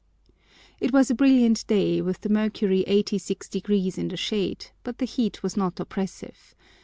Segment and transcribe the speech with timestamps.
[0.79, 5.43] It was a brilliant day, with the mercury 86° in the shade, but the heat
[5.43, 6.55] was not oppressive.